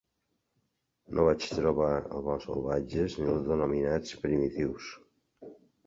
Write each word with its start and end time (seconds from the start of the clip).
No 1.17 1.25
vaig 1.27 1.45
trobar 1.59 1.91
els 1.99 2.27
"bons 2.29 2.49
salvatges" 2.51 3.21
ni 3.21 3.31
els 3.37 3.47
denominats 3.53 4.21
"primitius". 4.27 4.93